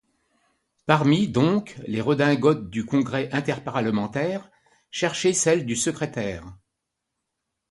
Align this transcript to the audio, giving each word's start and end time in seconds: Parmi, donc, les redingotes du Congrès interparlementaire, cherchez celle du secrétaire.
Parmi, 0.87 1.27
donc, 1.27 1.75
les 1.85 2.01
redingotes 2.01 2.71
du 2.71 2.87
Congrès 2.87 3.29
interparlementaire, 3.33 4.49
cherchez 4.89 5.31
celle 5.31 5.63
du 5.63 5.75
secrétaire. 5.75 6.57